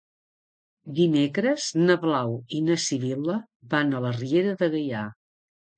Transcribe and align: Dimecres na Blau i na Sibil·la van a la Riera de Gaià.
Dimecres 0.99 1.67
na 1.83 1.97
Blau 2.07 2.33
i 2.59 2.63
na 2.71 2.81
Sibil·la 2.87 3.39
van 3.77 3.95
a 4.01 4.05
la 4.09 4.19
Riera 4.21 4.61
de 4.65 4.77
Gaià. 4.79 5.07